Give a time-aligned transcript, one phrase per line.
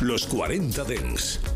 [0.00, 1.55] Los 40 Dens.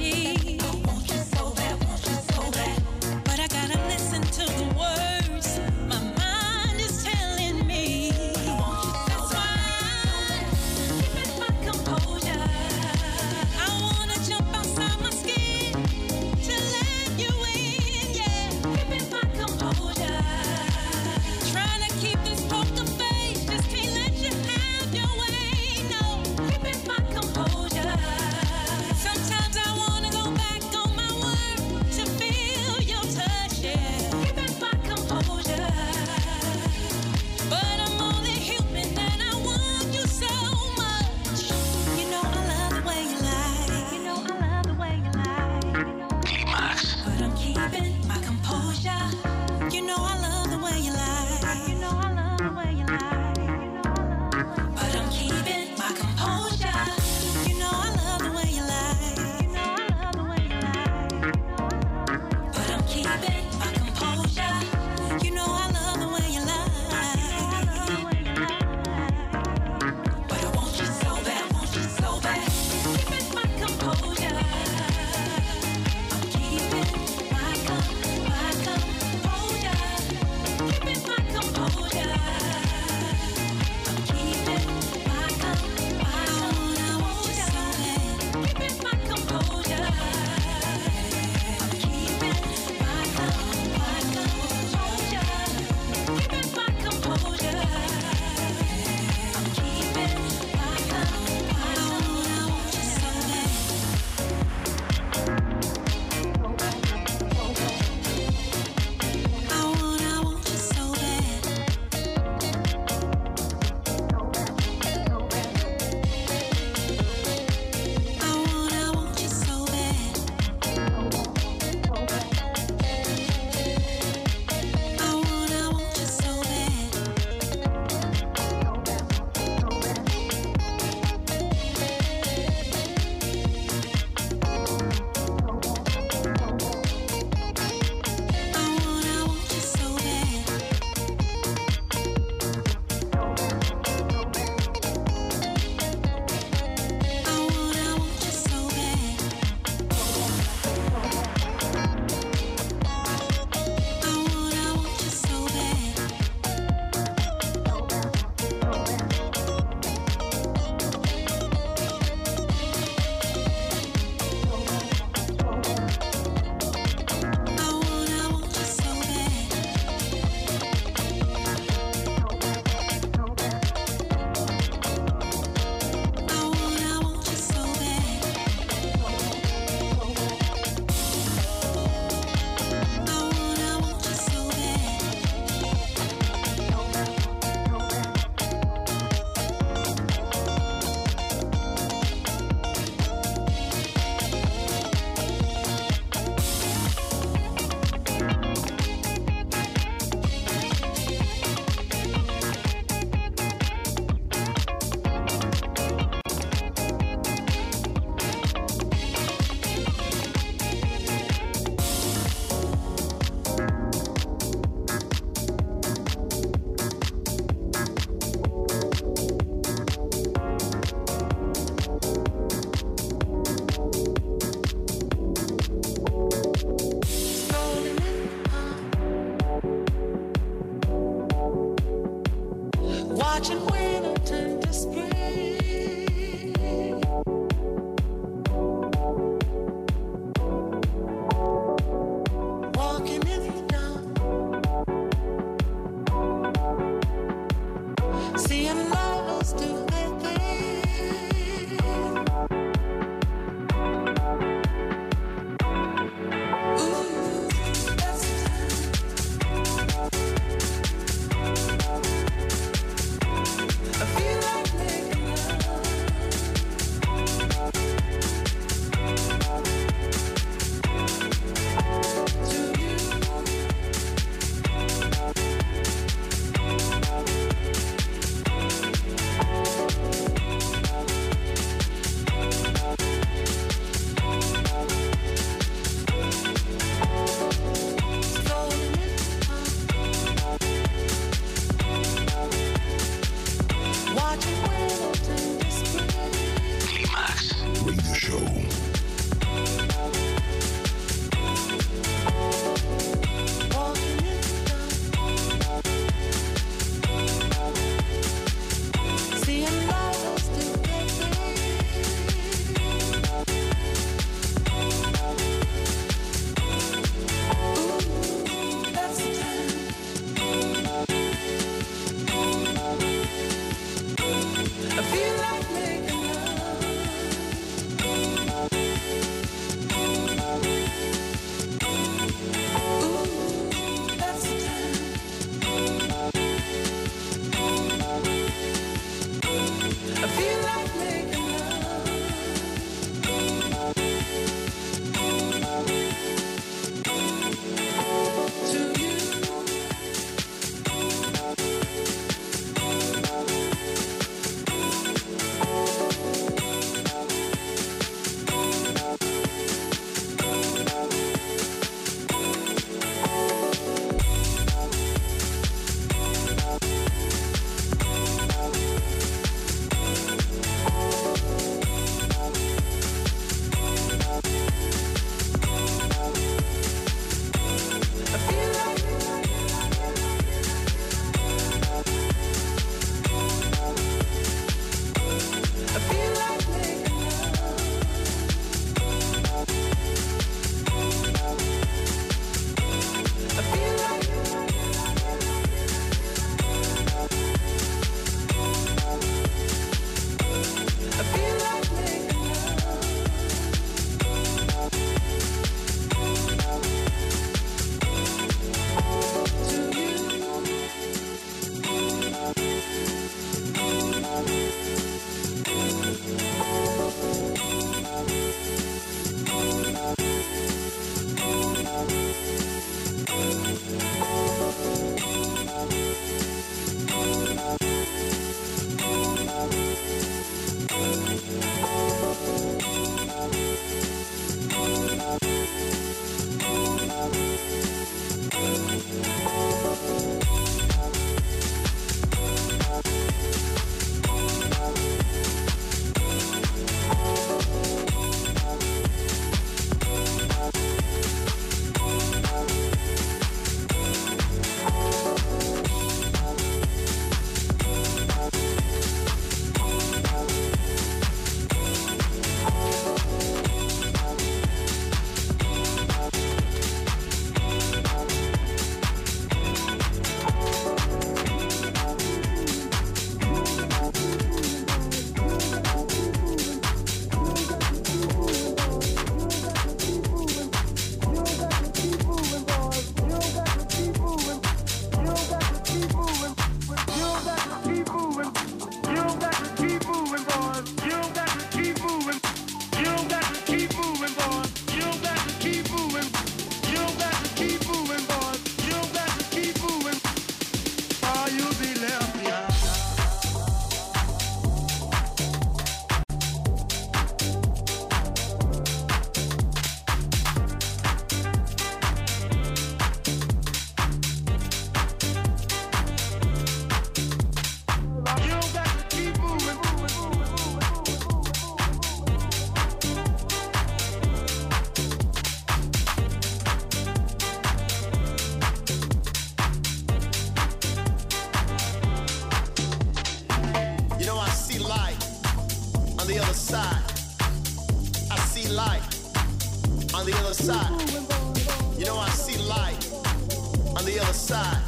[544.51, 544.83] side,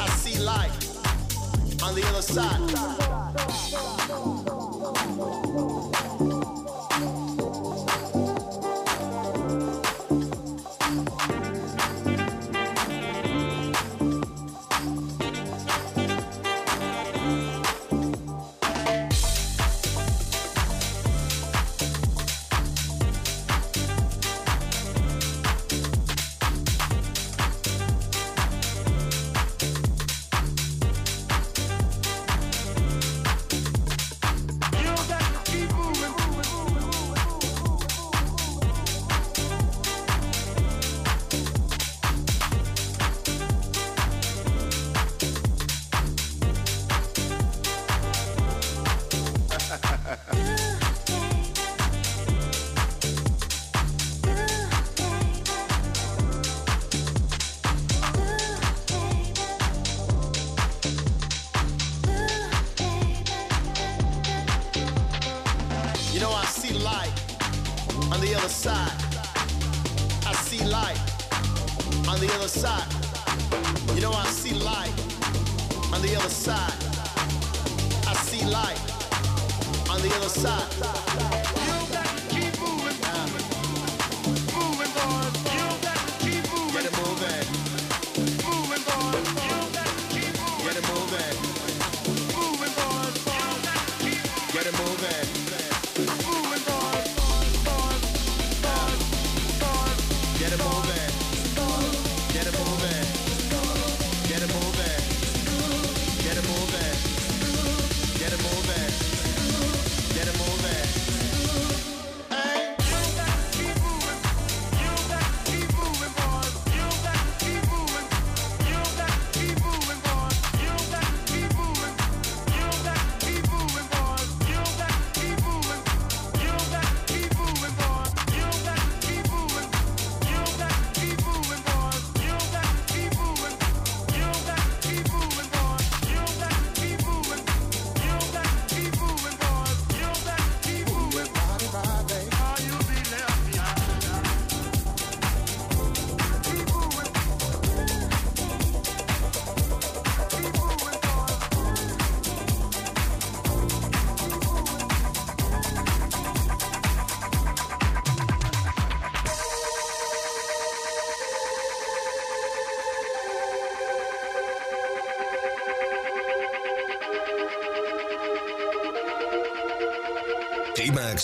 [0.00, 0.72] I see light.
[1.82, 2.60] On the other side.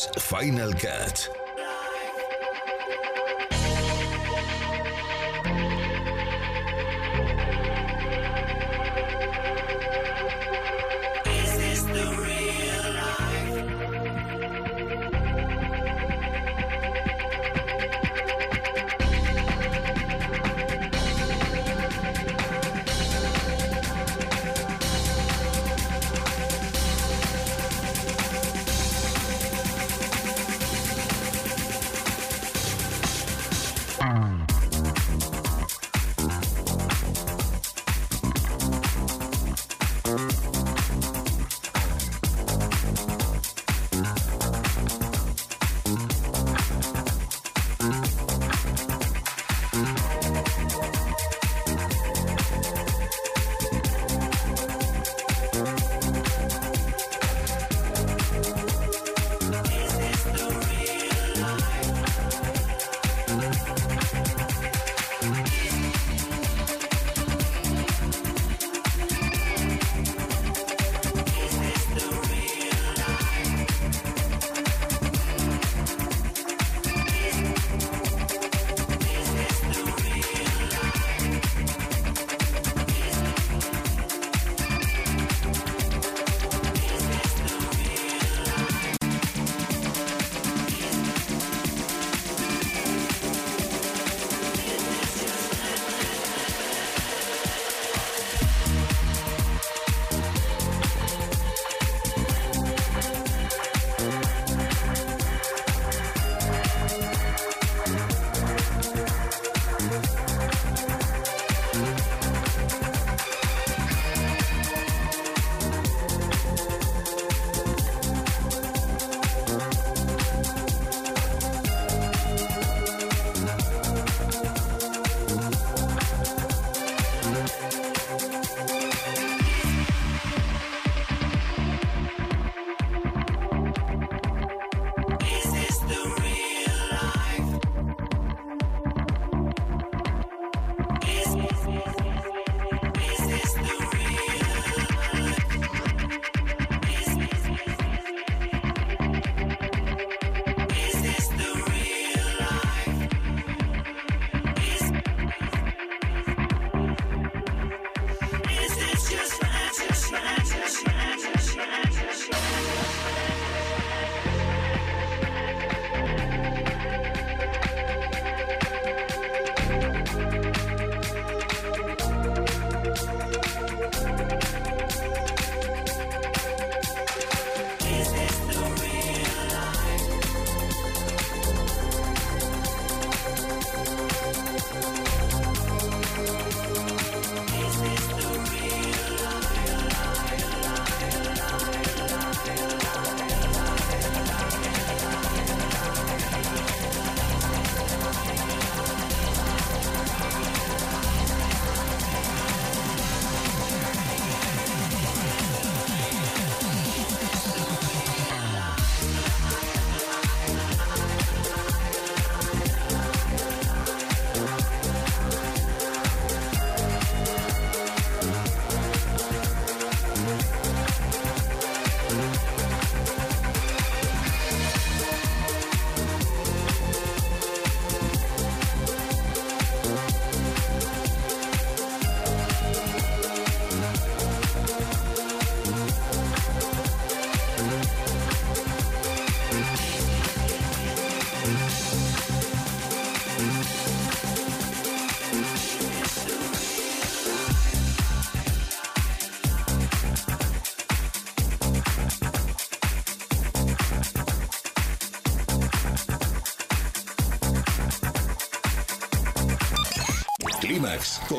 [0.04, 1.35] Final Cut.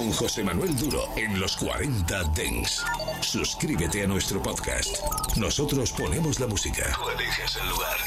[0.07, 2.81] Con José Manuel Duro en los 40 Dens.
[3.19, 4.99] Suscríbete a nuestro podcast.
[5.35, 6.93] Nosotros ponemos la música.
[6.95, 7.97] Tú eliges el lugar.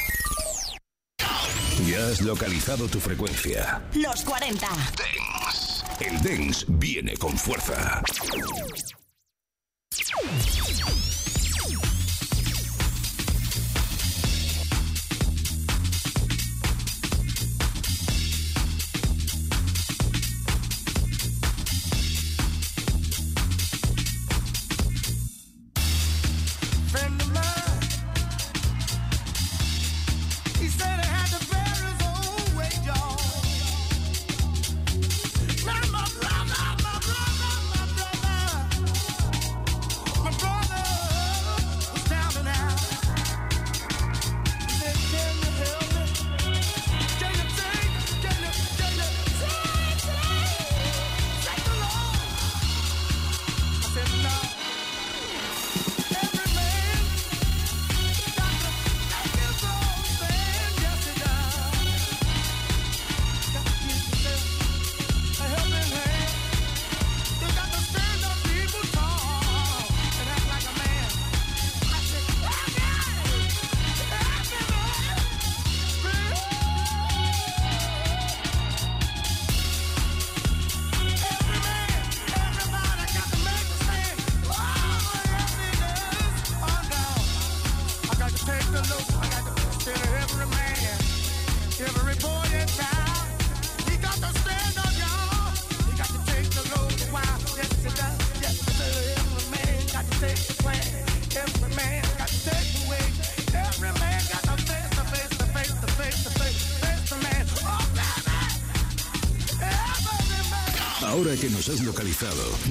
[1.87, 3.83] Ya has localizado tu frecuencia.
[3.93, 4.67] Los 40.
[4.97, 5.85] Dens.
[5.99, 8.01] El Dens viene con fuerza.